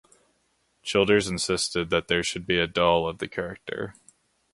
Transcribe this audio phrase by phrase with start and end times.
[0.81, 3.93] Childers insisted that there should be a doll of the character.